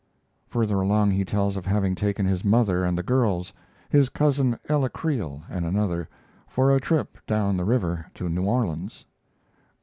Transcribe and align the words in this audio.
Further 0.49 0.81
along 0.81 1.11
he 1.11 1.23
tells 1.23 1.55
of 1.55 1.67
having 1.67 1.93
taken 1.93 2.25
his 2.25 2.43
mother 2.43 2.83
and 2.83 2.97
the 2.97 3.03
girls 3.03 3.53
his 3.87 4.09
cousin 4.09 4.57
Ella 4.67 4.89
Creel 4.89 5.43
and 5.47 5.63
another 5.63 6.09
for 6.47 6.73
a 6.75 6.81
trip 6.81 7.19
down 7.27 7.55
the 7.55 7.65
river 7.65 8.07
to 8.15 8.27
New 8.27 8.45
Orleans. 8.45 9.05